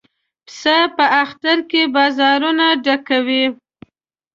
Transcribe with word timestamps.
پسه 0.45 0.77
په 0.95 1.05
اختر 1.21 1.57
کې 1.69 1.81
بازارونه 1.95 2.65
ډکوي. 2.83 3.45